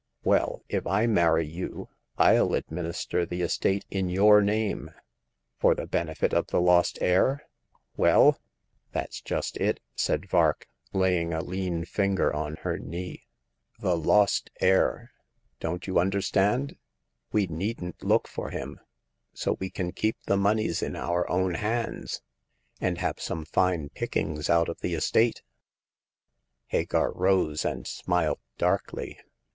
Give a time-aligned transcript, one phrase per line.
[0.23, 4.89] Well, if I marry you, FU administer the estate in your name
[5.61, 7.45] ""For the benefit of the lost heir?
[7.97, 8.39] Well?""
[8.93, 13.27] That's just it," said Vark, laying a lean finger on her knee
[13.79, 15.11] —the lost heir.
[15.59, 16.77] Don't you under stand?
[17.31, 18.79] We needn't look for him,
[19.35, 22.23] so we can keep the moneys in our own hands,
[22.79, 25.43] and have some fine pickings out of the estate."
[26.69, 29.19] Hagar rose, and smiled darkly.